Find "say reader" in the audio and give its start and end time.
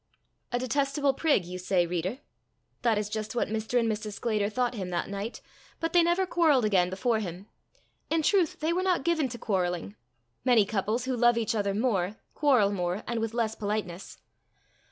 1.59-2.17